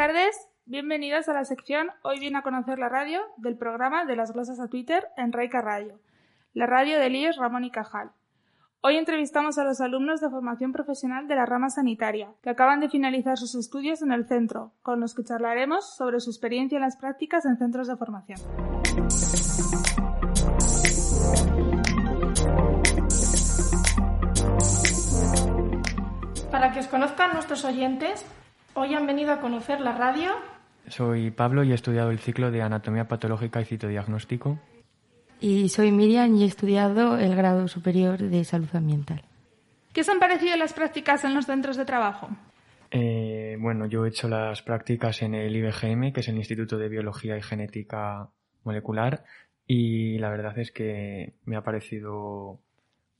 tardes, 0.00 0.48
bienvenidos 0.64 1.28
a 1.28 1.34
la 1.34 1.44
sección 1.44 1.90
Hoy 2.00 2.18
viene 2.18 2.38
a 2.38 2.42
conocer 2.42 2.78
la 2.78 2.88
radio 2.88 3.20
del 3.36 3.58
programa 3.58 4.06
de 4.06 4.16
las 4.16 4.32
glosas 4.32 4.58
a 4.58 4.68
Twitter 4.68 5.06
en 5.18 5.30
Reika 5.30 5.60
Radio, 5.60 6.00
la 6.54 6.64
radio 6.64 6.98
de 6.98 7.10
Líos 7.10 7.36
Ramón 7.36 7.64
y 7.64 7.70
Cajal. 7.70 8.10
Hoy 8.80 8.96
entrevistamos 8.96 9.58
a 9.58 9.64
los 9.64 9.82
alumnos 9.82 10.22
de 10.22 10.30
formación 10.30 10.72
profesional 10.72 11.28
de 11.28 11.34
la 11.34 11.44
rama 11.44 11.68
sanitaria, 11.68 12.32
que 12.42 12.48
acaban 12.48 12.80
de 12.80 12.88
finalizar 12.88 13.36
sus 13.36 13.54
estudios 13.54 14.00
en 14.00 14.10
el 14.12 14.26
centro, 14.26 14.72
con 14.80 15.00
los 15.00 15.14
que 15.14 15.22
charlaremos 15.22 15.94
sobre 15.94 16.20
su 16.20 16.30
experiencia 16.30 16.76
en 16.76 16.82
las 16.82 16.96
prácticas 16.96 17.44
en 17.44 17.58
centros 17.58 17.86
de 17.86 17.96
formación. 17.98 18.40
Para 26.50 26.72
que 26.72 26.78
os 26.80 26.88
conozcan 26.88 27.34
nuestros 27.34 27.66
oyentes, 27.66 28.24
hoy 28.80 28.94
han 28.94 29.06
venido 29.06 29.32
a 29.32 29.40
conocer 29.40 29.80
la 29.80 29.92
radio. 29.96 30.30
Soy 30.88 31.30
Pablo 31.30 31.62
y 31.62 31.72
he 31.72 31.74
estudiado 31.74 32.10
el 32.10 32.18
ciclo 32.18 32.50
de 32.50 32.62
Anatomía 32.62 33.06
Patológica 33.06 33.60
y 33.60 33.64
Citodiagnóstico 33.64 34.58
y 35.40 35.70
soy 35.70 35.90
Miriam 35.90 36.36
y 36.36 36.44
he 36.44 36.46
estudiado 36.46 37.16
el 37.16 37.34
grado 37.34 37.66
superior 37.66 38.18
de 38.18 38.44
salud 38.44 38.68
ambiental. 38.74 39.22
¿Qué 39.92 40.02
os 40.02 40.08
han 40.08 40.18
parecido 40.18 40.56
las 40.56 40.72
prácticas 40.72 41.24
en 41.24 41.34
los 41.34 41.46
centros 41.46 41.76
de 41.76 41.84
trabajo? 41.84 42.28
Eh, 42.90 43.56
bueno, 43.58 43.86
yo 43.86 44.04
he 44.04 44.10
hecho 44.10 44.28
las 44.28 44.62
prácticas 44.62 45.22
en 45.22 45.34
el 45.34 45.56
IBGM, 45.56 46.12
que 46.12 46.20
es 46.20 46.28
el 46.28 46.36
Instituto 46.36 46.76
de 46.76 46.88
Biología 46.88 47.36
y 47.36 47.42
Genética 47.42 48.28
Molecular, 48.64 49.24
y 49.66 50.18
la 50.18 50.30
verdad 50.30 50.58
es 50.58 50.70
que 50.72 51.34
me 51.44 51.56
ha 51.56 51.62
parecido 51.62 52.60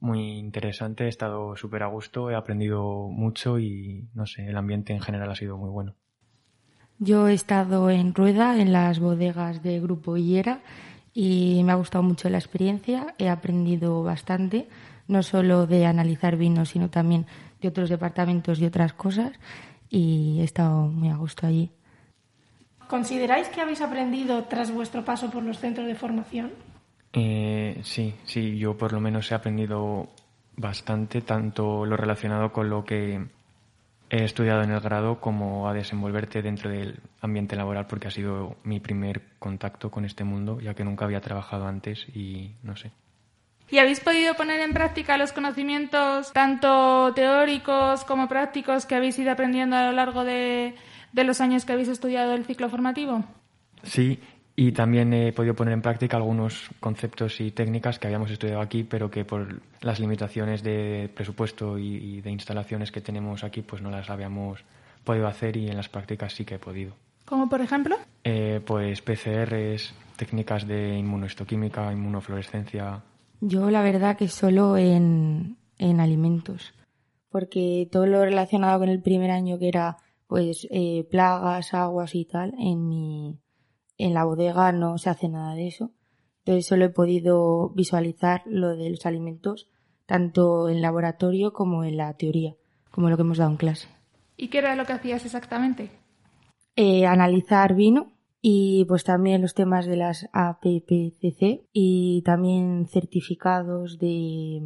muy 0.01 0.39
interesante, 0.39 1.05
he 1.05 1.09
estado 1.09 1.57
súper 1.57 1.83
a 1.83 1.87
gusto, 1.87 2.31
he 2.31 2.35
aprendido 2.35 3.09
mucho 3.09 3.59
y 3.59 4.09
no 4.15 4.27
sé, 4.27 4.47
el 4.47 4.57
ambiente 4.57 4.93
en 4.93 5.01
general 5.01 5.31
ha 5.31 5.37
sido 5.37 5.57
muy 5.57 5.71
bueno. 5.71 5.95
Yo 6.99 7.29
he 7.29 7.35
estado 7.35 7.91
en 7.91 8.15
Rueda, 8.15 8.61
en 8.61 8.73
las 8.73 8.99
bodegas 8.99 9.63
de 9.63 9.81
Grupo 9.81 10.17
Hillera, 10.17 10.61
y 11.13 11.63
me 11.65 11.73
ha 11.73 11.77
gustado 11.77 12.03
mucho 12.03 12.29
la 12.29 12.39
experiencia, 12.39 13.15
he 13.19 13.29
aprendido 13.29 14.03
bastante, 14.03 14.69
no 15.09 15.23
solo 15.23 15.67
de 15.67 15.87
analizar 15.87 16.37
vinos, 16.37 16.71
sino 16.71 16.89
también 16.89 17.27
de 17.61 17.69
otros 17.69 17.89
departamentos 17.89 18.61
y 18.61 18.67
otras 18.67 18.93
cosas 18.93 19.33
y 19.91 20.39
he 20.41 20.45
estado 20.45 20.83
muy 20.83 21.09
a 21.09 21.17
gusto 21.17 21.47
allí. 21.47 21.71
¿Consideráis 22.89 23.49
que 23.49 23.61
habéis 23.61 23.83
aprendido 23.83 24.45
tras 24.45 24.73
vuestro 24.73 25.05
paso 25.05 25.31
por 25.31 25.43
los 25.43 25.59
centros 25.59 25.87
de 25.87 25.95
formación? 25.95 26.53
Eh, 27.13 27.81
sí, 27.83 28.15
sí, 28.25 28.59
yo 28.59 28.77
por 28.77 28.93
lo 28.93 29.01
menos 29.01 29.31
he 29.31 29.35
aprendido 29.35 30.09
bastante, 30.57 31.23
tanto 31.23 31.87
lo 31.87 31.97
relacionado 31.97 32.53
con 32.53 32.71
lo 32.71 32.85
que 32.85 33.27
he 34.11 34.25
estudiado 34.25 34.63
en 34.63 34.73
el 34.73 34.81
grado 34.81 35.21
como 35.21 35.69
a 35.69 35.75
desenvolverte 35.75 36.43
dentro 36.43 36.69
del 36.71 37.01
ambiente 37.21 37.57
laboral 37.57 37.87
porque 37.87 38.09
ha 38.09 38.11
sido 38.11 38.57
mi 38.65 38.81
primer 38.81 39.23
contacto 39.39 39.91
con 39.91 40.05
este 40.05 40.25
mundo, 40.25 40.61
ya 40.61 40.75
que 40.75 40.85
nunca 40.85 41.05
había 41.05 41.21
trabajado 41.21 41.67
antes 41.67 42.07
y 42.15 42.53
no 42.63 42.77
sé. 42.77 42.91
¿Y 43.71 43.79
habéis 43.79 44.01
podido 44.01 44.35
poner 44.35 44.61
en 44.61 44.73
práctica 44.73 45.17
los 45.17 45.33
conocimientos 45.33 46.33
tanto 46.33 47.13
teóricos 47.15 48.05
como 48.05 48.29
prácticos 48.29 48.85
que 48.85 48.97
habéis 48.97 49.17
ido 49.19 49.31
aprendiendo 49.31 49.77
a 49.77 49.87
lo 49.87 49.93
largo 49.93 50.25
de, 50.25 50.75
de 51.13 51.25
los 51.25 51.41
años 51.41 51.65
que 51.65 51.73
habéis 51.73 51.89
estudiado 51.89 52.35
el 52.35 52.45
ciclo 52.45 52.69
formativo? 52.69 53.25
Sí, 53.85 54.19
y 54.61 54.73
también 54.73 55.15
he 55.15 55.33
podido 55.33 55.55
poner 55.55 55.73
en 55.73 55.81
práctica 55.81 56.19
algunos 56.19 56.69
conceptos 56.81 57.41
y 57.41 57.51
técnicas 57.51 57.99
que 57.99 58.09
habíamos 58.09 58.31
estudiado 58.31 58.61
aquí, 58.61 58.85
pero 58.85 59.11
que 59.11 59.25
por 59.25 59.63
las 59.81 59.99
limitaciones 59.99 60.63
de 60.63 61.11
presupuesto 61.15 61.79
y, 61.79 62.21
de 62.21 62.31
instalaciones 62.31 62.93
que 62.93 63.01
tenemos 63.01 63.43
aquí, 63.43 63.63
pues 63.63 63.81
no 63.81 63.91
las 63.91 64.11
habíamos 64.11 64.63
podido 65.03 65.29
hacer 65.29 65.57
y 65.57 65.69
en 65.69 65.79
las 65.79 65.89
prácticas 65.89 66.35
sí 66.35 66.45
que 66.45 66.57
he 66.57 66.59
podido. 66.59 66.93
¿Como 67.25 67.49
por 67.49 67.63
ejemplo? 67.63 67.97
Eh, 68.23 68.61
pues 68.63 69.01
PCRs, 69.01 69.95
técnicas 70.17 70.67
de 70.67 70.95
inmunohistoquímica, 70.95 71.91
inmunofluorescencia. 71.91 73.03
Yo 73.41 73.71
la 73.71 73.81
verdad 73.81 74.19
que 74.19 74.29
solo 74.29 74.77
en, 74.77 75.57
en 75.79 76.01
alimentos, 76.01 76.75
porque 77.31 77.89
todo 77.91 78.05
lo 78.05 78.23
relacionado 78.27 78.81
con 78.81 78.91
el 78.91 79.01
primer 79.01 79.31
año 79.31 79.59
que 79.59 79.69
era 79.69 79.97
pues 80.27 80.69
eh, 80.71 81.09
plagas, 81.11 81.73
aguas 81.73 82.15
y 82.15 82.27
tal, 82.27 82.53
en 82.59 82.87
mi 82.87 83.39
en 84.05 84.15
la 84.15 84.25
bodega 84.25 84.73
no 84.73 84.99
se 84.99 85.11
hace 85.11 85.29
nada 85.29 85.55
de 85.55 85.69
eso. 85.69 85.93
Entonces 86.41 86.67
solo 86.67 86.87
he 86.87 86.91
podido 86.91 87.71
visualizar 87.71 88.43
lo 88.47 88.77
de 88.77 88.91
los 88.91 89.07
alimentos 89.07 89.69
tanto 90.07 90.69
en 90.69 90.83
laboratorio 90.83 91.53
como 91.53 91.85
en 91.85 91.97
la 91.97 92.13
teoría, 92.15 92.57
como 92.91 93.09
lo 93.09 93.17
que 93.17 93.23
hemos 93.23 93.39
dado 93.39 93.53
en 93.53 93.57
clase. 93.57 93.89
¿Y 94.37 94.49
qué 94.49 94.59
era 94.59 94.75
lo 94.75 94.85
que 94.85 94.93
hacías 94.93 95.25
exactamente? 95.25 95.91
Eh, 96.75 97.07
analizar 97.07 97.75
vino 97.75 98.13
y 98.41 98.87
pues 98.87 99.05
también 99.05 99.43
los 99.43 99.55
temas 99.55 99.87
de 99.87 99.97
las 99.97 100.29
APPCC 100.33 101.69
y 101.73 102.23
también 102.23 102.87
certificados 102.89 103.99
de 103.99 104.63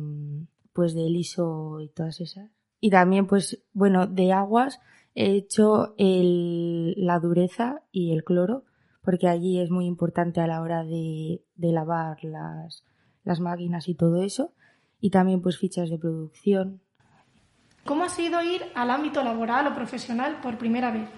pues 0.72 0.94
del 0.94 1.16
ISO 1.16 1.80
y 1.80 1.88
todas 1.88 2.20
esas. 2.20 2.50
Y 2.80 2.90
también 2.90 3.26
pues 3.26 3.64
bueno, 3.72 4.06
de 4.06 4.32
aguas 4.32 4.80
he 5.14 5.32
hecho 5.32 5.94
el, 5.98 6.94
la 6.96 7.18
dureza 7.18 7.82
y 7.90 8.12
el 8.12 8.24
cloro 8.24 8.64
porque 9.04 9.28
allí 9.28 9.60
es 9.60 9.70
muy 9.70 9.86
importante 9.86 10.40
a 10.40 10.46
la 10.46 10.62
hora 10.62 10.82
de, 10.82 11.42
lavar 11.56 12.24
las, 12.24 12.84
las 13.22 13.40
máquinas 13.40 13.88
y 13.88 13.94
todo 13.94 14.22
eso, 14.22 14.52
y 15.00 15.10
también 15.10 15.42
pues 15.42 15.58
fichas 15.58 15.90
de 15.90 15.98
producción. 15.98 16.80
¿Cómo 17.84 18.04
ha 18.04 18.08
sido 18.08 18.42
ir 18.42 18.62
al 18.74 18.90
ámbito 18.90 19.22
laboral 19.22 19.66
o 19.66 19.74
profesional 19.74 20.40
por 20.40 20.56
primera 20.56 20.90
vez? 20.90 21.08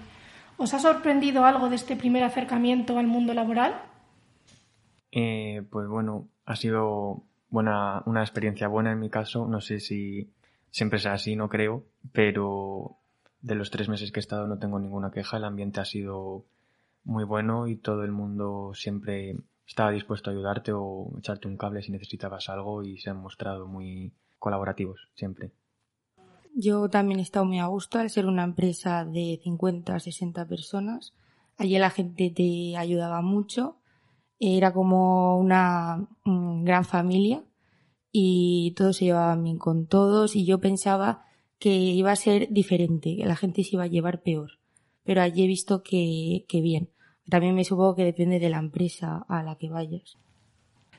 ¿Os 0.57 0.73
ha 0.73 0.79
sorprendido 0.79 1.45
algo 1.45 1.69
de 1.69 1.75
este 1.75 1.95
primer 1.95 2.23
acercamiento 2.23 2.97
al 2.97 3.07
mundo 3.07 3.33
laboral? 3.33 3.81
Eh, 5.11 5.63
pues 5.71 5.87
bueno, 5.87 6.27
ha 6.45 6.55
sido 6.55 7.23
buena, 7.49 8.03
una 8.05 8.21
experiencia 8.21 8.67
buena 8.67 8.91
en 8.91 8.99
mi 8.99 9.09
caso. 9.09 9.47
No 9.47 9.61
sé 9.61 9.79
si 9.79 10.33
siempre 10.71 10.99
sea 10.99 11.13
así, 11.13 11.35
no 11.35 11.47
creo, 11.47 11.85
pero 12.11 12.97
de 13.41 13.55
los 13.55 13.71
tres 13.71 13.87
meses 13.87 14.11
que 14.11 14.19
he 14.19 14.21
estado 14.21 14.47
no 14.47 14.59
tengo 14.59 14.79
ninguna 14.79 15.11
queja. 15.11 15.37
El 15.37 15.45
ambiente 15.45 15.79
ha 15.79 15.85
sido 15.85 16.45
muy 17.07 17.23
bueno 17.23 17.67
y 17.67 17.77
todo 17.77 18.03
el 18.03 18.11
mundo 18.11 18.73
siempre 18.73 19.37
estaba 19.65 19.91
dispuesto 19.91 20.29
a 20.29 20.33
ayudarte 20.33 20.73
o 20.73 21.09
echarte 21.17 21.47
un 21.47 21.57
cable 21.57 21.81
si 21.81 21.91
necesitabas 21.91 22.49
algo 22.49 22.83
y 22.83 22.97
se 22.97 23.09
han 23.09 23.17
mostrado 23.17 23.65
muy 23.65 24.11
colaborativos 24.37 25.09
siempre. 25.15 25.51
Yo 26.53 26.89
también 26.89 27.19
he 27.19 27.23
estado 27.23 27.45
muy 27.45 27.59
a 27.59 27.67
gusto 27.67 27.97
al 27.97 28.09
ser 28.09 28.25
una 28.25 28.43
empresa 28.43 29.05
de 29.05 29.39
50 29.41 29.95
a 29.95 29.99
60 29.99 30.47
personas. 30.47 31.13
Allí 31.57 31.77
la 31.77 31.89
gente 31.89 32.29
te 32.29 32.75
ayudaba 32.75 33.21
mucho. 33.21 33.77
Era 34.39 34.73
como 34.73 35.37
una 35.37 36.07
gran 36.25 36.83
familia 36.83 37.43
y 38.11 38.73
todos 38.75 38.97
se 38.97 39.05
llevaban 39.05 39.43
bien 39.43 39.57
con 39.57 39.87
todos 39.87 40.35
y 40.35 40.45
yo 40.45 40.59
pensaba 40.59 41.25
que 41.57 41.69
iba 41.69 42.11
a 42.11 42.15
ser 42.15 42.49
diferente, 42.51 43.15
que 43.15 43.25
la 43.25 43.35
gente 43.35 43.63
se 43.63 43.75
iba 43.75 43.83
a 43.83 43.87
llevar 43.87 44.21
peor. 44.21 44.59
Pero 45.03 45.21
allí 45.21 45.43
he 45.43 45.47
visto 45.47 45.83
que, 45.83 46.45
que 46.49 46.61
bien. 46.61 46.89
También 47.29 47.55
me 47.55 47.63
supongo 47.63 47.95
que 47.95 48.05
depende 48.05 48.39
de 48.39 48.49
la 48.49 48.59
empresa 48.59 49.25
a 49.27 49.43
la 49.43 49.55
que 49.55 49.69
vayas. 49.69 50.17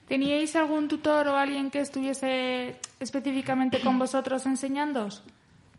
¿Teníais 0.07 0.57
algún 0.57 0.89
tutor 0.89 1.29
o 1.29 1.37
alguien 1.37 1.71
que 1.71 1.81
estuviese 1.81 2.77
específicamente 2.99 3.81
con 3.81 3.99
vosotros 3.99 4.47
enseñándoos? 4.47 5.23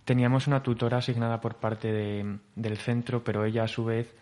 Teníamos 0.05 0.47
una 0.47 0.61
tutora 0.61 0.97
asignada 0.97 1.39
por 1.41 1.55
parte 1.55 1.91
del 2.55 2.77
centro, 2.77 3.23
pero 3.23 3.45
ella 3.45 3.63
a 3.63 3.67
su 3.67 3.85
vez, 3.85 4.15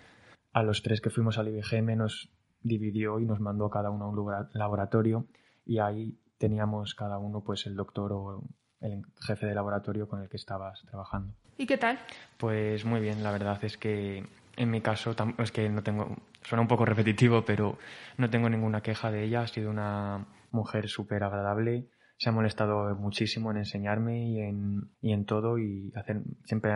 a 0.54 0.64
los 0.64 0.82
tres 0.82 1.02
que 1.02 1.10
fuimos 1.10 1.38
al 1.38 1.50
IBGM, 1.50 1.98
nos 1.98 2.30
dividió 2.62 3.20
y 3.20 3.26
nos 3.26 3.40
mandó 3.40 3.70
cada 3.70 3.90
uno 3.90 4.06
a 4.06 4.10
un 4.10 4.50
laboratorio 4.54 5.28
y 5.66 5.80
ahí 5.80 6.18
teníamos 6.38 6.96
cada 6.96 7.18
uno 7.20 7.42
pues 7.42 7.66
el 7.66 7.76
doctor 7.76 8.14
o 8.14 8.44
el 8.82 9.04
jefe 9.22 9.46
de 9.46 9.56
laboratorio 9.56 10.08
con 10.08 10.22
el 10.22 10.30
que 10.30 10.38
estabas 10.38 10.82
trabajando. 10.90 11.34
¿Y 11.58 11.66
qué 11.66 11.78
tal? 11.78 12.00
Pues 12.38 12.86
muy 12.86 13.02
bien, 13.02 13.24
la 13.24 13.32
verdad 13.32 13.64
es 13.64 13.78
que 13.78 14.26
en 14.58 14.72
mi 14.72 14.82
caso, 14.82 15.16
es 15.38 15.52
que 15.52 15.70
no 15.70 15.84
tengo, 15.84 16.18
suena 16.42 16.64
un 16.64 16.68
poco 16.68 16.84
repetitivo, 16.84 17.46
pero 17.46 17.78
no 18.18 18.30
tengo 18.30 18.50
ninguna 18.50 18.82
queja 18.82 19.12
de 19.12 19.24
ella. 19.24 19.42
Ha 19.42 19.48
sido 19.48 19.70
una 19.70 20.28
mujer 20.52 20.90
súper 20.90 21.24
agradable. 21.24 21.90
Se 22.18 22.30
ha 22.30 22.32
molestado 22.32 22.96
muchísimo 22.96 23.52
en 23.52 23.58
enseñarme 23.58 24.28
y 24.28 24.40
en, 24.40 24.92
y 25.00 25.14
en 25.14 25.26
todo 25.26 25.60
y 25.60 25.94
hacer, 25.96 26.24
siempre 26.44 26.72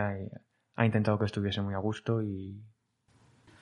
ha, 0.76 0.86
intentado 0.86 1.18
que 1.18 1.24
estuviese 1.24 1.60
muy 1.60 1.74
a 1.74 1.78
gusto 1.78 2.22
y 2.22 2.62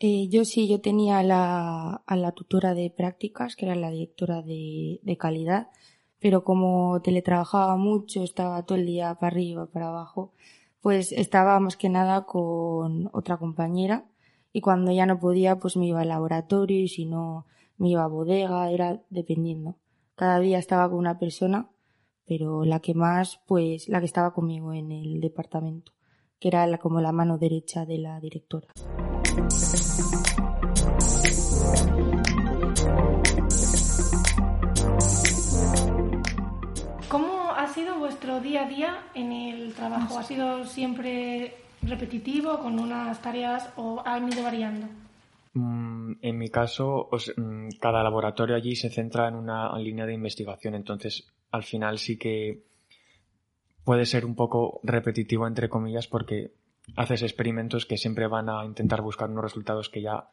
eh, 0.00 0.28
yo 0.28 0.44
sí, 0.44 0.68
yo 0.68 0.80
tenía 0.80 1.18
a 1.18 1.22
la, 1.22 2.02
a 2.06 2.16
la 2.16 2.32
tutora 2.32 2.74
de 2.74 2.90
prácticas, 2.94 3.54
que 3.54 3.66
era 3.66 3.74
la 3.74 3.90
directora 3.90 4.40
de, 4.40 5.00
de 5.02 5.16
calidad, 5.18 5.68
pero 6.18 6.42
como 6.42 7.02
teletrabajaba 7.02 7.76
mucho, 7.76 8.22
estaba 8.22 8.64
todo 8.64 8.78
el 8.78 8.86
día 8.86 9.14
para 9.16 9.32
arriba, 9.34 9.66
para 9.66 9.88
abajo, 9.88 10.32
pues 10.80 11.12
estaba 11.12 11.58
más 11.60 11.76
que 11.76 11.88
nada 11.88 12.24
con 12.24 13.10
otra 13.12 13.36
compañera 13.36 14.06
y 14.52 14.60
cuando 14.60 14.92
ya 14.92 15.06
no 15.06 15.18
podía 15.18 15.58
pues 15.58 15.76
me 15.76 15.86
iba 15.86 16.00
al 16.00 16.08
laboratorio 16.08 16.80
y 16.80 16.88
si 16.88 17.06
no 17.06 17.46
me 17.76 17.90
iba 17.90 18.04
a 18.04 18.08
bodega, 18.08 18.70
era 18.70 19.02
dependiendo. 19.10 19.76
Cada 20.14 20.38
día 20.38 20.58
estaba 20.58 20.88
con 20.88 20.98
una 20.98 21.18
persona, 21.18 21.70
pero 22.26 22.64
la 22.64 22.80
que 22.80 22.94
más 22.94 23.40
pues 23.46 23.88
la 23.88 24.00
que 24.00 24.06
estaba 24.06 24.34
conmigo 24.34 24.72
en 24.72 24.92
el 24.92 25.20
departamento, 25.20 25.92
que 26.38 26.48
era 26.48 26.78
como 26.78 27.00
la 27.00 27.12
mano 27.12 27.38
derecha 27.38 27.86
de 27.86 27.98
la 27.98 28.20
directora. 28.20 28.68
Sido 37.72 37.98
vuestro 37.98 38.40
día 38.40 38.64
a 38.64 38.68
día 38.68 39.02
en 39.14 39.32
el 39.32 39.72
trabajo? 39.74 40.18
¿Ha 40.18 40.22
sido 40.22 40.64
siempre 40.64 41.54
repetitivo, 41.82 42.58
con 42.58 42.78
unas 42.78 43.20
tareas 43.22 43.70
o 43.76 44.02
han 44.04 44.30
ido 44.32 44.42
variando? 44.42 44.86
Mm, 45.54 46.12
en 46.22 46.38
mi 46.38 46.48
caso, 46.50 47.08
os- 47.10 47.32
mm, 47.36 47.70
cada 47.80 48.02
laboratorio 48.02 48.54
allí 48.54 48.76
se 48.76 48.90
centra 48.90 49.28
en 49.28 49.34
una 49.34 49.76
línea 49.78 50.06
de 50.06 50.14
investigación, 50.14 50.74
entonces 50.74 51.26
al 51.50 51.64
final 51.64 51.98
sí 51.98 52.16
que 52.16 52.62
puede 53.84 54.06
ser 54.06 54.24
un 54.24 54.34
poco 54.36 54.80
repetitivo, 54.84 55.46
entre 55.46 55.68
comillas, 55.68 56.06
porque 56.06 56.52
haces 56.96 57.22
experimentos 57.22 57.86
que 57.86 57.96
siempre 57.96 58.26
van 58.26 58.48
a 58.48 58.64
intentar 58.64 59.00
buscar 59.02 59.30
unos 59.30 59.44
resultados 59.44 59.88
que 59.88 60.02
ya 60.02 60.28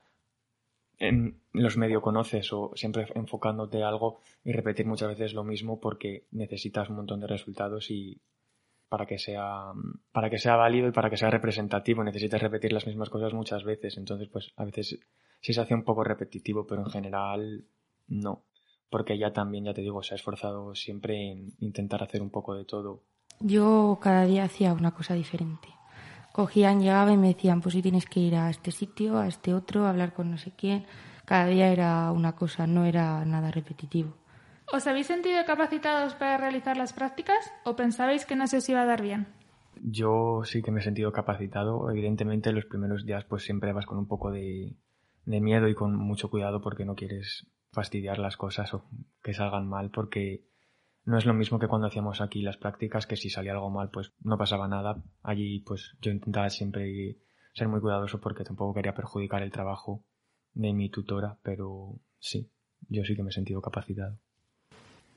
en 1.00 1.42
los 1.54 1.78
medio 1.78 2.02
conoces 2.02 2.52
o 2.54 2.72
siempre 2.76 3.08
enfocándote 3.16 3.84
a 3.84 3.90
algo 3.90 4.20
y 4.44 4.52
repetir 4.52 4.86
muchas 4.86 5.10
veces 5.10 5.34
lo 5.34 5.44
mismo 5.44 5.80
porque 5.80 6.26
necesitas 6.32 6.90
un 6.90 6.98
montón 6.98 7.20
de 7.20 7.28
resultados 7.28 7.92
y 7.92 8.22
para 8.90 9.06
que 9.06 9.20
sea 9.20 9.74
para 10.12 10.30
que 10.30 10.40
sea 10.40 10.56
válido 10.56 10.88
y 10.88 10.92
para 10.92 11.10
que 11.10 11.18
sea 11.18 11.30
representativo 11.30 12.04
necesitas 12.04 12.42
repetir 12.42 12.74
las 12.74 12.88
mismas 12.88 13.10
cosas 13.10 13.34
muchas 13.34 13.64
veces. 13.64 13.98
Entonces 13.98 14.28
pues 14.30 14.54
a 14.56 14.66
veces 14.66 15.00
sí 15.42 15.54
se 15.54 15.62
hace 15.62 15.76
un 15.76 15.84
poco 15.84 16.04
repetitivo 16.04 16.66
pero 16.66 16.82
en 16.82 16.90
general 16.90 17.66
no. 18.08 18.46
Porque 18.90 19.14
ella 19.14 19.34
también 19.34 19.66
ya 19.66 19.74
te 19.74 19.82
digo 19.82 20.02
se 20.02 20.16
ha 20.16 20.18
esforzado 20.18 20.74
siempre 20.74 21.32
en 21.32 21.50
intentar 21.60 22.02
hacer 22.02 22.22
un 22.22 22.32
poco 22.32 22.56
de 22.56 22.66
todo. 22.66 23.04
Yo 23.40 24.00
cada 24.02 24.26
día 24.26 24.46
hacía 24.46 24.74
una 24.74 24.96
cosa 24.96 25.14
diferente. 25.14 25.76
Cogían, 26.38 26.81
llegaba 26.81 27.12
y 27.12 27.18
me 27.18 27.30
decían, 27.30 27.62
pues 27.62 27.74
si 27.74 27.81
tienes 27.81 28.06
que 28.06 28.19
ir 28.19 28.36
a 28.36 28.51
este 28.51 28.69
sitio, 28.69 29.18
a 29.18 29.25
este 29.28 29.56
otro, 29.56 29.86
a 29.86 29.89
hablar 29.89 30.13
con 30.13 30.30
no 30.30 30.38
sé 30.38 30.54
quién. 30.56 30.86
Cada 31.25 31.48
día 31.48 31.69
era 31.69 32.12
una 32.12 32.34
cosa, 32.36 32.68
no 32.68 32.86
era 32.86 33.25
nada 33.25 33.50
repetitivo. 33.50 34.13
¿Os 34.72 34.86
habéis 34.86 35.07
sentido 35.07 35.44
capacitados 35.48 36.13
para 36.13 36.38
realizar 36.38 36.78
las 36.78 36.94
prácticas 36.94 37.51
o 37.63 37.75
pensabais 37.75 38.28
que 38.28 38.36
no 38.36 38.45
se 38.45 38.57
os 38.57 38.69
iba 38.69 38.84
a 38.84 38.86
dar 38.86 39.01
bien? 39.01 39.25
Yo 39.81 40.44
sí 40.44 40.62
que 40.62 40.69
me 40.69 40.81
he 40.81 40.84
sentido 40.84 41.12
capacitado. 41.12 41.89
Evidentemente, 41.89 42.54
los 42.54 42.66
primeros 42.66 43.04
días, 43.04 43.25
pues 43.25 43.42
siempre 43.42 43.74
vas 43.74 43.88
con 43.88 43.98
un 43.98 44.07
poco 44.07 44.30
de, 44.30 44.75
de 45.25 45.42
miedo 45.42 45.68
y 45.68 45.74
con 45.74 45.95
mucho 45.95 46.30
cuidado 46.30 46.62
porque 46.62 46.86
no 46.86 46.94
quieres 46.94 47.48
fastidiar 47.72 48.19
las 48.19 48.38
cosas 48.38 48.72
o 48.75 48.86
que 49.24 49.34
salgan 49.34 49.68
mal, 49.68 49.89
porque 49.89 50.45
no 51.07 51.18
es 51.18 51.25
lo 51.25 51.33
mismo 51.33 51.57
que 51.57 51.69
cuando 51.69 51.88
hacíamos 51.88 52.19
aquí 52.19 52.42
las 52.42 52.57
prácticas, 52.57 53.07
que 53.07 53.15
si 53.15 53.30
salía 53.30 53.54
algo 53.54 53.69
mal, 53.69 53.89
pues 53.89 54.12
no 54.19 54.38
pasaba 54.38 54.68
nada. 54.68 55.01
Allí, 55.24 55.62
pues 55.62 55.95
yo 56.01 56.12
intentaba 56.12 56.50
siempre 56.50 57.18
ser 57.54 57.69
muy 57.69 57.80
cuidadoso 57.80 58.19
porque 58.19 58.44
tampoco 58.44 58.74
quería 58.74 58.94
perjudicar 58.94 59.42
el 59.42 59.50
trabajo 59.50 60.04
de 60.54 60.74
mi 60.74 60.89
tutora, 60.89 61.38
pero 61.44 62.01
sí, 62.19 62.51
yo 62.89 63.06
sí 63.06 63.15
que 63.15 63.24
me 63.24 63.30
he 63.30 63.31
sentido 63.31 63.62
capacitado. 63.62 64.19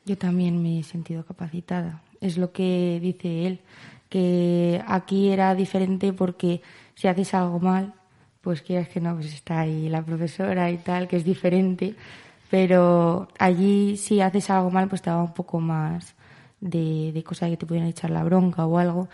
Yo 0.06 0.16
también 0.16 0.62
me 0.62 0.78
he 0.78 0.84
sentido 0.84 1.24
capacitada. 1.24 2.04
Es 2.20 2.38
lo 2.38 2.52
que 2.52 3.00
dice 3.02 3.48
él, 3.48 3.60
que 4.08 4.80
aquí 4.86 5.30
era 5.30 5.56
diferente 5.56 6.12
porque 6.12 6.62
si 6.94 7.08
haces 7.08 7.34
algo 7.34 7.58
mal, 7.58 7.94
pues 8.42 8.62
quieras 8.62 8.88
que 8.88 9.00
no, 9.00 9.14
pues 9.14 9.34
está 9.34 9.62
ahí 9.62 9.88
la 9.88 10.04
profesora 10.04 10.70
y 10.70 10.78
tal, 10.78 11.08
que 11.08 11.16
es 11.16 11.24
diferente. 11.24 11.96
Pero 12.50 13.28
allí 13.38 13.96
si 13.96 14.20
haces 14.20 14.50
algo 14.50 14.70
mal, 14.70 14.88
pues 14.88 15.02
te 15.02 15.10
daba 15.10 15.22
un 15.22 15.34
poco 15.34 15.60
más 15.60 16.14
de, 16.60 17.12
de 17.12 17.22
cosas 17.22 17.48
que 17.50 17.56
te 17.56 17.66
pudieran 17.66 17.88
echar 17.88 18.10
la 18.10 18.24
bronca 18.24 18.66
o 18.66 18.78
algo. 18.78 19.08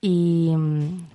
Y, 0.00 0.52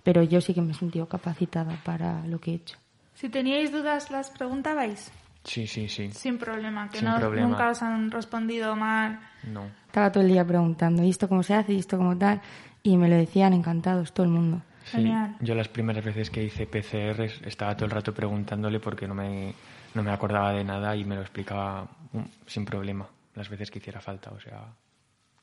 pero 0.04 0.24
yo 0.24 0.40
sí 0.42 0.54
que 0.54 0.62
me 0.62 0.72
he 0.72 0.76
sentido 0.76 1.08
capacitada 1.08 1.78
para 1.84 2.26
lo 2.26 2.40
que 2.40 2.52
he 2.52 2.56
hecho. 2.56 2.78
Si 3.14 3.30
teníais 3.30 3.72
dudas, 3.72 4.10
las 4.12 4.30
preguntabais. 4.32 5.12
Sí, 5.44 5.68
sí, 5.68 5.88
sí. 5.88 6.12
Sin 6.12 6.38
problema, 6.38 6.90
que 6.90 7.00
Sin 7.00 7.08
no, 7.08 7.18
problema. 7.20 7.48
nunca 7.48 7.70
os 7.70 7.82
han 7.82 8.12
respondido 8.12 8.76
mal. 8.76 9.20
No. 9.44 9.66
Estaba 9.88 10.12
todo 10.12 10.24
el 10.24 10.30
día 10.30 10.46
preguntando, 10.46 11.04
¿y 11.04 11.10
esto 11.10 11.28
cómo 11.30 11.44
se 11.44 11.54
hace? 11.54 11.74
¿Y 11.74 11.80
esto 11.80 11.98
cómo 11.98 12.18
tal? 12.18 12.42
Y 12.84 12.98
me 12.98 13.08
lo 13.08 13.16
decían 13.16 13.54
encantados, 13.54 14.14
todo 14.14 14.26
el 14.26 14.32
mundo. 14.32 14.62
Sí, 14.86 14.98
Genial. 14.98 15.36
yo 15.42 15.54
las 15.56 15.68
primeras 15.68 16.04
veces 16.04 16.30
que 16.30 16.44
hice 16.44 16.66
PCRs 16.66 17.42
estaba 17.46 17.76
todo 17.76 17.86
el 17.86 17.92
rato 17.92 18.14
preguntándole 18.14 18.80
porque 18.80 19.08
no 19.08 19.16
me, 19.16 19.54
no 19.98 20.04
me 20.04 20.12
acordaba 20.12 20.54
de 20.54 20.64
nada 20.64 20.96
y 20.96 21.04
me 21.04 21.16
lo 21.16 21.22
explicaba 21.22 21.88
mm, 22.14 22.20
sin 22.46 22.64
problema 22.64 23.08
las 23.36 23.50
veces 23.50 23.70
que 23.70 23.80
hiciera 23.80 24.00
falta. 24.00 24.32
O 24.32 24.40
sea, 24.40 24.74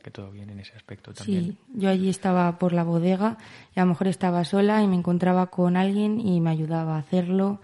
que 0.02 0.10
todo 0.10 0.30
bien 0.30 0.50
en 0.50 0.60
ese 0.60 0.76
aspecto 0.76 1.12
también. 1.12 1.44
Sí, 1.44 1.58
yo 1.74 1.90
allí 1.90 2.08
estaba 2.08 2.58
por 2.58 2.72
la 2.72 2.84
bodega 2.84 3.36
y 3.74 3.80
a 3.80 3.82
lo 3.82 3.90
mejor 3.90 4.08
estaba 4.08 4.44
sola 4.44 4.82
y 4.82 4.86
me 4.86 4.96
encontraba 4.96 5.48
con 5.48 5.76
alguien 5.76 6.20
y 6.20 6.40
me 6.40 6.50
ayudaba 6.50 6.96
a 6.96 6.98
hacerlo 7.00 7.60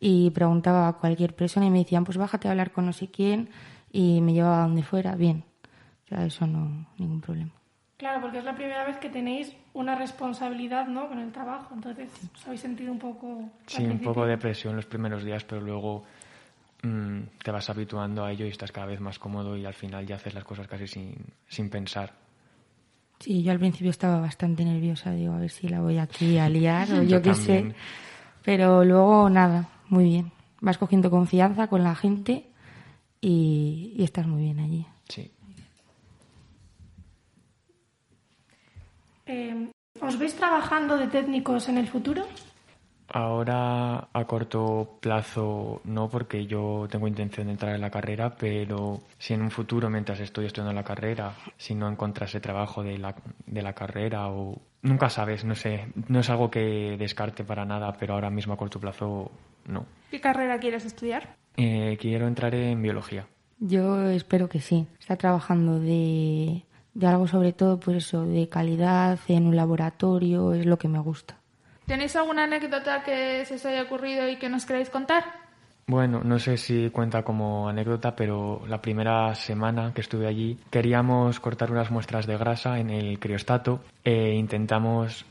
y 0.00 0.30
preguntaba 0.30 0.88
a 0.88 0.94
cualquier 0.94 1.34
persona 1.34 1.66
y 1.66 1.70
me 1.70 1.78
decían, 1.78 2.04
pues 2.04 2.18
bájate 2.18 2.48
a 2.48 2.50
hablar 2.50 2.72
con 2.72 2.86
no 2.86 2.92
sé 2.92 3.08
quién 3.08 3.50
y 3.92 4.20
me 4.20 4.32
llevaba 4.32 4.64
a 4.64 4.66
donde 4.66 4.82
fuera, 4.82 5.14
bien. 5.14 5.44
O 6.04 6.08
sea, 6.08 6.26
eso 6.26 6.46
no, 6.46 6.86
ningún 6.98 7.20
problema. 7.20 7.52
Claro, 7.98 8.20
porque 8.20 8.38
es 8.38 8.44
la 8.44 8.56
primera 8.56 8.84
vez 8.84 8.96
que 8.96 9.08
tenéis 9.08 9.54
una 9.74 9.94
responsabilidad 9.94 10.88
¿no? 10.88 11.08
con 11.08 11.20
el 11.20 11.30
trabajo, 11.30 11.72
entonces 11.72 12.10
os 12.34 12.46
habéis 12.46 12.60
sentido 12.60 12.90
un 12.90 12.98
poco... 12.98 13.48
Sí, 13.66 13.84
un 13.84 14.00
poco 14.00 14.26
de 14.26 14.36
presión 14.38 14.74
los 14.74 14.86
primeros 14.86 15.22
días, 15.22 15.44
pero 15.44 15.60
luego 15.60 16.02
mm, 16.82 17.20
te 17.42 17.50
vas 17.50 17.68
habituando 17.70 18.24
a 18.24 18.32
ello 18.32 18.46
y 18.46 18.50
estás 18.50 18.72
cada 18.72 18.86
vez 18.86 19.00
más 19.00 19.18
cómodo 19.18 19.56
y 19.56 19.64
al 19.64 19.74
final 19.74 20.06
ya 20.06 20.16
haces 20.16 20.34
las 20.34 20.44
cosas 20.44 20.68
casi 20.68 20.86
sin, 20.86 21.14
sin 21.48 21.70
pensar. 21.70 22.12
Sí, 23.18 23.42
yo 23.42 23.52
al 23.52 23.58
principio 23.58 23.90
estaba 23.90 24.20
bastante 24.20 24.64
nerviosa, 24.64 25.12
digo, 25.12 25.32
a 25.32 25.38
ver 25.38 25.50
si 25.50 25.68
la 25.68 25.80
voy 25.80 25.98
aquí 25.98 26.38
a 26.38 26.48
liar 26.48 26.90
o 26.92 26.96
yo, 27.02 27.02
Yo 27.02 27.22
qué 27.22 27.34
sé. 27.34 27.74
Pero 28.44 28.84
luego 28.84 29.30
nada, 29.30 29.68
muy 29.88 30.04
bien. 30.04 30.32
Vas 30.60 30.78
cogiendo 30.78 31.10
confianza 31.10 31.68
con 31.68 31.84
la 31.84 31.94
gente 31.94 32.46
y, 33.20 33.94
y 33.96 34.02
estás 34.02 34.26
muy 34.26 34.42
bien 34.42 34.58
allí. 34.58 34.86
Sí. 35.08 35.30
Eh, 39.26 39.70
¿Os 40.00 40.18
veis 40.18 40.34
trabajando 40.34 40.98
de 40.98 41.06
técnicos 41.06 41.68
en 41.68 41.78
el 41.78 41.86
futuro? 41.86 42.26
Ahora 43.14 44.08
a 44.12 44.24
corto 44.24 44.98
plazo 45.00 45.82
no, 45.84 46.08
porque 46.08 46.46
yo 46.46 46.86
tengo 46.90 47.06
intención 47.06 47.46
de 47.46 47.52
entrar 47.52 47.74
en 47.74 47.82
la 47.82 47.90
carrera, 47.90 48.34
pero 48.36 49.00
si 49.18 49.34
en 49.34 49.42
un 49.42 49.50
futuro, 49.50 49.90
mientras 49.90 50.18
estoy 50.20 50.46
estudiando 50.46 50.72
la 50.72 50.82
carrera, 50.82 51.34
si 51.58 51.74
no 51.74 51.88
encontrase 51.88 52.40
trabajo 52.40 52.82
de 52.82 52.96
la, 52.96 53.14
de 53.46 53.62
la 53.62 53.74
carrera 53.74 54.28
o... 54.30 54.58
Nunca 54.80 55.10
sabes, 55.10 55.44
no 55.44 55.54
sé, 55.54 55.88
no 56.08 56.20
es 56.20 56.30
algo 56.30 56.50
que 56.50 56.96
descarte 56.98 57.44
para 57.44 57.64
nada, 57.64 57.92
pero 57.92 58.14
ahora 58.14 58.30
mismo 58.30 58.54
a 58.54 58.56
corto 58.56 58.80
plazo 58.80 59.30
no. 59.66 59.84
¿Qué 60.10 60.20
carrera 60.20 60.58
quieres 60.58 60.84
estudiar? 60.84 61.36
Eh, 61.56 61.98
quiero 62.00 62.26
entrar 62.26 62.54
en 62.54 62.80
biología. 62.80 63.26
Yo 63.60 64.08
espero 64.08 64.48
que 64.48 64.60
sí. 64.60 64.86
Está 64.98 65.16
trabajando 65.16 65.78
de, 65.78 66.64
de 66.94 67.06
algo 67.06 67.28
sobre 67.28 67.52
todo, 67.52 67.78
pues 67.78 67.98
eso, 67.98 68.24
de 68.24 68.48
calidad 68.48 69.18
en 69.28 69.46
un 69.46 69.54
laboratorio, 69.54 70.54
es 70.54 70.66
lo 70.66 70.78
que 70.78 70.88
me 70.88 70.98
gusta. 70.98 71.41
¿Tenéis 71.86 72.14
alguna 72.16 72.44
anécdota 72.44 73.02
que 73.02 73.44
se 73.44 73.54
os 73.54 73.66
haya 73.66 73.82
ocurrido 73.82 74.28
y 74.28 74.36
que 74.36 74.48
nos 74.48 74.64
queráis 74.66 74.90
contar? 74.90 75.24
Bueno, 75.86 76.22
no 76.22 76.38
sé 76.38 76.56
si 76.56 76.90
cuenta 76.90 77.22
como 77.22 77.68
anécdota, 77.68 78.14
pero 78.14 78.62
la 78.68 78.80
primera 78.80 79.34
semana 79.34 79.92
que 79.92 80.00
estuve 80.00 80.28
allí 80.28 80.58
queríamos 80.70 81.40
cortar 81.40 81.72
unas 81.72 81.90
muestras 81.90 82.26
de 82.26 82.38
grasa 82.38 82.78
en 82.78 82.90
el 82.90 83.18
criostato 83.18 83.80
e 84.04 84.34
intentamos 84.34 85.26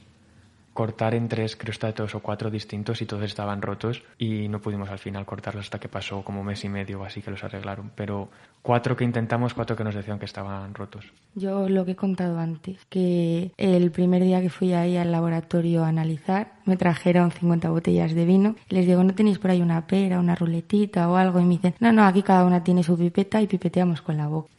cortar 0.73 1.15
en 1.15 1.27
tres 1.27 1.55
criostatos 1.55 2.15
o 2.15 2.21
cuatro 2.21 2.49
distintos 2.49 3.01
y 3.01 3.05
todos 3.05 3.23
estaban 3.23 3.61
rotos 3.61 4.03
y 4.17 4.47
no 4.47 4.61
pudimos 4.61 4.89
al 4.89 4.99
final 4.99 5.25
cortarlos 5.25 5.65
hasta 5.65 5.79
que 5.79 5.89
pasó 5.89 6.23
como 6.23 6.43
mes 6.43 6.63
y 6.63 6.69
medio 6.69 7.01
o 7.01 7.03
así 7.03 7.21
que 7.21 7.31
los 7.31 7.43
arreglaron. 7.43 7.91
Pero 7.95 8.29
cuatro 8.61 8.95
que 8.95 9.03
intentamos, 9.03 9.53
cuatro 9.53 9.75
que 9.75 9.83
nos 9.83 9.95
decían 9.95 10.19
que 10.19 10.25
estaban 10.25 10.73
rotos. 10.73 11.05
Yo 11.35 11.67
lo 11.67 11.85
que 11.85 11.91
he 11.91 11.95
contado 11.95 12.39
antes, 12.39 12.85
que 12.89 13.51
el 13.57 13.91
primer 13.91 14.23
día 14.23 14.41
que 14.41 14.49
fui 14.49 14.73
ahí 14.73 14.97
al 14.97 15.11
laboratorio 15.11 15.83
a 15.83 15.89
analizar, 15.89 16.53
me 16.65 16.77
trajeron 16.77 17.31
50 17.31 17.69
botellas 17.69 18.13
de 18.13 18.25
vino. 18.25 18.55
Les 18.69 18.85
digo, 18.85 19.03
¿no 19.03 19.13
tenéis 19.13 19.39
por 19.39 19.51
ahí 19.51 19.61
una 19.61 19.87
pera, 19.87 20.19
una 20.19 20.35
ruletita 20.35 21.09
o 21.09 21.15
algo? 21.15 21.39
Y 21.39 21.43
me 21.43 21.55
dicen, 21.55 21.75
no, 21.79 21.91
no, 21.91 22.05
aquí 22.05 22.23
cada 22.23 22.45
una 22.45 22.63
tiene 22.63 22.83
su 22.83 22.97
pipeta 22.97 23.41
y 23.41 23.47
pipeteamos 23.47 24.01
con 24.01 24.17
la 24.17 24.27
boca. 24.27 24.49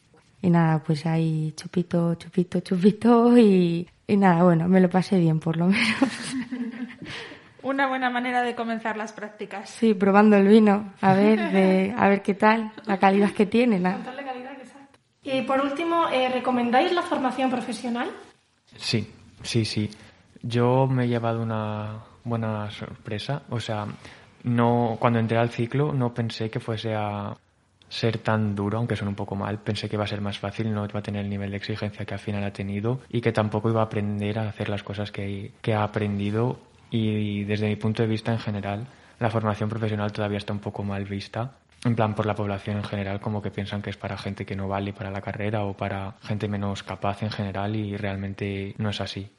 Y 0.41 0.49
nada, 0.49 0.83
pues 0.83 1.05
ahí 1.05 1.53
chupito, 1.55 2.15
chupito, 2.15 2.59
chupito 2.59 3.37
y, 3.37 3.87
y 4.07 4.17
nada, 4.17 4.43
bueno, 4.43 4.67
me 4.67 4.79
lo 4.81 4.89
pasé 4.89 5.17
bien 5.19 5.39
por 5.39 5.57
lo 5.57 5.67
menos. 5.67 5.87
Una 7.63 7.87
buena 7.87 8.09
manera 8.09 8.41
de 8.41 8.55
comenzar 8.55 8.97
las 8.97 9.13
prácticas. 9.13 9.69
Sí, 9.69 9.93
probando 9.93 10.35
el 10.35 10.47
vino, 10.47 10.93
a 10.99 11.13
ver, 11.13 11.51
de, 11.51 11.93
a 11.97 12.09
ver 12.09 12.21
qué 12.21 12.33
tal, 12.33 12.71
la 12.85 12.97
calidad 12.97 13.31
que 13.31 13.45
tiene. 13.45 13.79
la- 13.79 13.93
Contarle 13.93 14.23
calidad, 14.25 14.51
exacto. 14.59 14.99
Y 15.23 15.41
por 15.43 15.61
último, 15.61 16.09
eh, 16.09 16.27
¿recomendáis 16.29 16.91
la 16.91 17.01
formación 17.03 17.49
profesional? 17.49 18.09
Sí, 18.75 19.09
sí, 19.43 19.63
sí. 19.63 19.89
Yo 20.41 20.87
me 20.87 21.05
he 21.05 21.07
llevado 21.07 21.41
una 21.41 21.99
buena 22.25 22.69
sorpresa. 22.69 23.43
O 23.49 23.61
sea, 23.61 23.85
no 24.43 24.97
cuando 24.99 25.19
entré 25.19 25.37
al 25.37 25.49
ciclo 25.49 25.93
no 25.93 26.13
pensé 26.13 26.49
que 26.49 26.59
fuese 26.59 26.93
a 26.93 27.33
ser 27.93 28.17
tan 28.17 28.55
duro, 28.55 28.79
aunque 28.79 28.95
suene 28.95 29.09
un 29.09 29.15
poco 29.15 29.35
mal. 29.35 29.59
Pensé 29.59 29.87
que 29.87 29.95
iba 29.95 30.03
a 30.03 30.07
ser 30.07 30.19
más 30.19 30.39
fácil, 30.39 30.73
no 30.73 30.83
iba 30.83 30.99
a 30.99 31.03
tener 31.03 31.23
el 31.23 31.29
nivel 31.29 31.51
de 31.51 31.57
exigencia 31.57 32.05
que 32.05 32.13
al 32.15 32.19
final 32.19 32.43
ha 32.43 32.51
tenido 32.51 33.01
y 33.07 33.21
que 33.21 33.31
tampoco 33.31 33.69
iba 33.69 33.81
a 33.81 33.85
aprender 33.85 34.39
a 34.39 34.49
hacer 34.49 34.67
las 34.67 34.81
cosas 34.81 35.11
que, 35.11 35.51
que 35.61 35.75
ha 35.75 35.83
aprendido. 35.83 36.57
Y 36.89 37.43
desde 37.43 37.67
mi 37.67 37.75
punto 37.75 38.01
de 38.01 38.07
vista 38.07 38.31
en 38.31 38.39
general 38.39 38.87
la 39.19 39.29
formación 39.29 39.69
profesional 39.69 40.11
todavía 40.11 40.39
está 40.39 40.53
un 40.53 40.59
poco 40.59 40.83
mal 40.83 41.05
vista. 41.05 41.51
En 41.85 41.95
plan, 41.95 42.15
por 42.15 42.25
la 42.25 42.33
población 42.33 42.77
en 42.77 42.83
general, 42.83 43.19
como 43.19 43.41
que 43.41 43.51
piensan 43.51 43.81
que 43.81 43.91
es 43.91 43.97
para 43.97 44.17
gente 44.17 44.45
que 44.45 44.55
no 44.55 44.67
vale 44.67 44.91
para 44.91 45.11
la 45.11 45.21
carrera 45.21 45.63
o 45.65 45.73
para 45.73 46.15
gente 46.23 46.47
menos 46.47 46.81
capaz 46.81 47.21
en 47.21 47.29
general 47.29 47.75
y 47.75 47.95
realmente 47.95 48.73
no 48.79 48.89
es 48.89 49.01
así. 49.01 49.29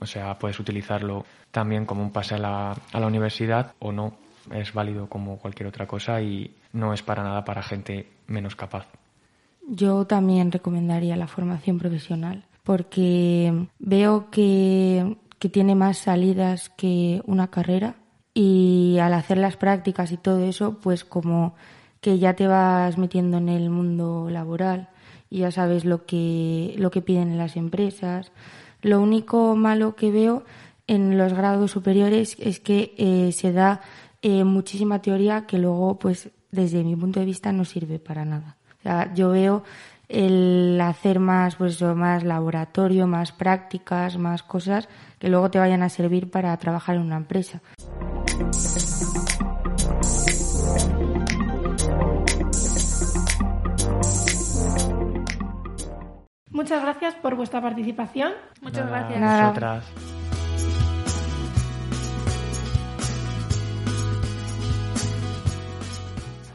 o 0.00 0.06
sea, 0.06 0.36
puedes 0.38 0.58
utilizarlo 0.58 1.24
también 1.52 1.86
como 1.86 2.02
un 2.02 2.10
pase 2.10 2.34
a 2.34 2.38
la, 2.38 2.72
a 2.92 3.00
la 3.00 3.06
universidad 3.06 3.74
o 3.78 3.92
no. 3.92 4.16
Es 4.50 4.72
válido 4.72 5.08
como 5.08 5.38
cualquier 5.38 5.68
otra 5.68 5.86
cosa 5.86 6.20
y 6.20 6.54
no 6.72 6.92
es 6.92 7.02
para 7.02 7.22
nada 7.22 7.44
para 7.44 7.62
gente 7.62 8.08
menos 8.26 8.56
capaz. 8.56 8.86
Yo 9.68 10.06
también 10.06 10.50
recomendaría 10.50 11.16
la 11.16 11.28
formación 11.28 11.78
profesional 11.78 12.44
porque 12.64 13.66
veo 13.78 14.30
que, 14.30 15.16
que 15.38 15.48
tiene 15.48 15.74
más 15.74 15.98
salidas 15.98 16.70
que 16.70 17.22
una 17.26 17.48
carrera 17.48 17.94
y 18.34 18.98
al 19.00 19.14
hacer 19.14 19.38
las 19.38 19.56
prácticas 19.56 20.12
y 20.12 20.16
todo 20.16 20.44
eso, 20.44 20.78
pues 20.80 21.04
como 21.04 21.54
que 22.00 22.18
ya 22.18 22.34
te 22.34 22.46
vas 22.46 22.98
metiendo 22.98 23.38
en 23.38 23.48
el 23.48 23.70
mundo 23.70 24.28
laboral 24.30 24.88
y 25.30 25.38
ya 25.38 25.50
sabes 25.50 25.84
lo 25.84 26.04
que, 26.04 26.74
lo 26.76 26.90
que 26.90 27.00
piden 27.00 27.38
las 27.38 27.56
empresas. 27.56 28.32
Lo 28.82 29.00
único 29.00 29.54
malo 29.54 29.94
que 29.94 30.10
veo 30.10 30.44
en 30.86 31.16
los 31.16 31.32
grados 31.32 31.70
superiores 31.70 32.36
es 32.40 32.60
que 32.60 32.94
eh, 32.98 33.32
se 33.32 33.52
da 33.52 33.80
eh, 34.22 34.44
muchísima 34.44 35.02
teoría 35.02 35.46
que 35.46 35.58
luego, 35.58 35.98
pues 35.98 36.30
desde 36.50 36.84
mi 36.84 36.96
punto 36.96 37.20
de 37.20 37.26
vista, 37.26 37.52
no 37.52 37.64
sirve 37.64 37.98
para 37.98 38.24
nada. 38.24 38.56
O 38.78 38.82
sea, 38.82 39.12
yo 39.14 39.30
veo 39.30 39.64
el 40.08 40.78
hacer 40.80 41.18
más, 41.18 41.56
pues 41.56 41.80
más 41.82 42.22
laboratorio, 42.22 43.06
más 43.06 43.32
prácticas, 43.32 44.18
más 44.18 44.42
cosas 44.42 44.88
que 45.18 45.28
luego 45.28 45.50
te 45.50 45.58
vayan 45.58 45.82
a 45.82 45.88
servir 45.88 46.30
para 46.30 46.56
trabajar 46.56 46.96
en 46.96 47.02
una 47.02 47.16
empresa. 47.16 47.60
Muchas 56.50 56.82
gracias 56.82 57.14
por 57.14 57.34
vuestra 57.34 57.60
participación. 57.60 58.32
Muchas 58.60 58.88
gracias. 58.88 60.21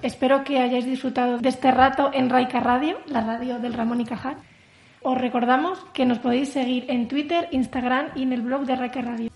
Espero 0.03 0.43
que 0.43 0.59
hayáis 0.59 0.85
disfrutado 0.85 1.39
de 1.39 1.49
este 1.49 1.71
rato 1.71 2.11
en 2.13 2.29
Raika 2.29 2.59
Radio, 2.59 2.97
la 3.07 3.21
radio 3.21 3.59
del 3.59 3.73
Ramón 3.73 4.01
y 4.01 4.05
Cajal. 4.05 4.37
Os 5.01 5.17
recordamos 5.17 5.79
que 5.93 6.05
nos 6.05 6.19
podéis 6.19 6.49
seguir 6.49 6.85
en 6.89 7.07
Twitter, 7.07 7.47
Instagram 7.51 8.09
y 8.15 8.23
en 8.23 8.33
el 8.33 8.41
blog 8.41 8.65
de 8.65 8.75
Raika 8.75 9.01
Radio. 9.01 9.31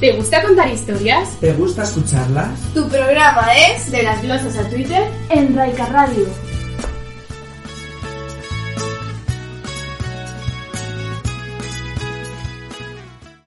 ¿Te 0.00 0.12
gusta 0.16 0.42
contar 0.42 0.68
historias? 0.70 1.36
¿Te 1.40 1.52
gusta 1.52 1.82
escucharlas? 1.82 2.58
Tu 2.72 2.88
programa 2.88 3.46
es 3.54 3.90
De 3.92 4.02
las 4.02 4.22
glosas 4.22 4.56
a 4.56 4.68
Twitter 4.68 5.04
en 5.28 5.54
Raika 5.54 5.86
Radio. 5.86 6.49